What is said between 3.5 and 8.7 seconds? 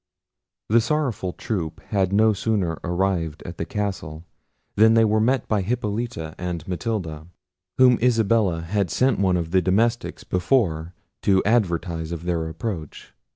the castle, than they were met by Hippolita and Matilda, whom Isabella